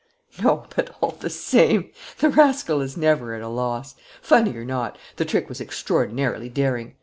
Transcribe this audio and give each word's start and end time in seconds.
"No, 0.41 0.65
but, 0.75 0.95
all 0.99 1.11
the 1.19 1.29
same, 1.29 1.91
the 2.17 2.29
rascal 2.31 2.81
is 2.81 2.97
never 2.97 3.35
at 3.35 3.43
a 3.43 3.47
loss. 3.47 3.93
Funny 4.19 4.57
or 4.57 4.65
not, 4.65 4.97
the 5.17 5.25
trick 5.25 5.47
was 5.47 5.61
extraordinarily 5.61 6.49
daring. 6.49 6.95